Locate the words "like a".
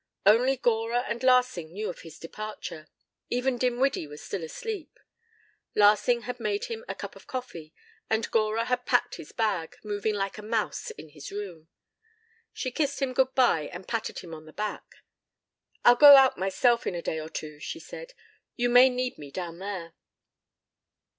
10.15-10.41